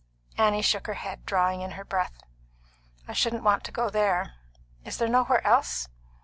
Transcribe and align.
Annie 0.35 0.63
shook 0.63 0.87
her 0.87 0.95
head, 0.95 1.27
drawing 1.27 1.61
in 1.61 1.73
her 1.77 1.85
breath. 1.85 2.23
"I 3.07 3.13
shouldn't 3.13 3.43
want 3.43 3.63
to 3.65 3.71
go 3.71 3.91
there. 3.91 4.33
Is 4.83 4.97
there 4.97 5.07
nowhere 5.07 5.45
else?" 5.45 5.89